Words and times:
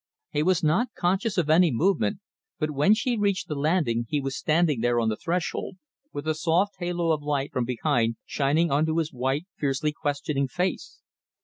He 0.31 0.41
was 0.41 0.63
not 0.63 0.87
conscious 0.97 1.37
of 1.37 1.47
any 1.47 1.71
movement, 1.71 2.21
but 2.57 2.71
when 2.71 2.95
she 2.95 3.19
reached 3.19 3.47
the 3.47 3.53
landing 3.53 4.07
he 4.09 4.19
was 4.19 4.35
standing 4.35 4.81
there 4.81 4.99
on 4.99 5.09
the 5.09 5.15
threshold, 5.15 5.77
with 6.11 6.25
the 6.25 6.33
soft 6.33 6.77
halo 6.79 7.11
of 7.11 7.21
light 7.21 7.51
from 7.53 7.65
behind 7.65 8.15
shining 8.25 8.71
on 8.71 8.87
to 8.87 8.97
his 8.97 9.13
white, 9.13 9.45
fiercely 9.59 9.91
questioning 9.93 10.47
face. 10.47 11.01